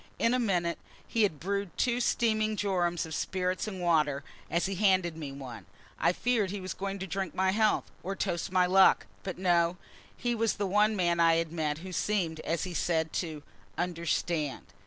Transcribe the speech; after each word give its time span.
In 0.17 0.33
a 0.33 0.39
minute 0.39 0.79
he 1.07 1.21
had 1.21 1.39
brewed 1.39 1.77
two 1.77 1.99
steaming 2.01 2.55
jorums 2.57 3.05
of 3.05 3.13
spirits 3.13 3.67
and 3.67 3.79
water; 3.79 4.23
as 4.49 4.65
he 4.65 4.73
handed 4.73 5.15
me 5.15 5.31
one, 5.31 5.67
I 5.99 6.11
feared 6.11 6.49
he 6.49 6.59
was 6.59 6.73
going 6.73 6.97
to 6.97 7.05
drink 7.05 7.35
my 7.35 7.51
health, 7.51 7.83
or 8.01 8.15
toast 8.15 8.51
my 8.51 8.65
luck; 8.65 9.05
but 9.21 9.37
no, 9.37 9.77
he 10.17 10.33
was 10.33 10.53
the 10.53 10.65
one 10.65 10.95
man 10.95 11.19
I 11.19 11.35
had 11.35 11.51
met 11.51 11.77
who 11.85 11.91
seemed, 11.93 12.39
as 12.39 12.63
he 12.63 12.73
said, 12.73 13.13
to 13.21 13.43
"understand." 13.77 14.65